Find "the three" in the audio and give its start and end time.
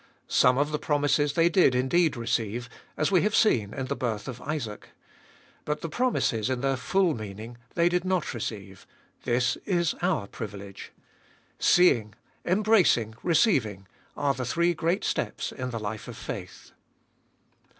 14.33-14.73